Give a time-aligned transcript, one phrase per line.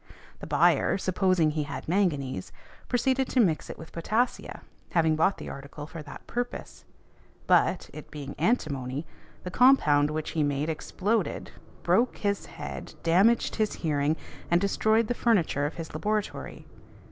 [0.39, 2.51] The buyer, supposing he had manganese,
[2.89, 4.61] proceeded to mix it with potassia,
[4.93, 6.85] having bought the article for that purpose.
[7.45, 9.05] But, it being antimony,
[9.43, 11.51] the compound which he made exploded,
[11.83, 14.15] broke his head, damaged his hearing,
[14.49, 16.65] and destroyed the furniture of his laboratory.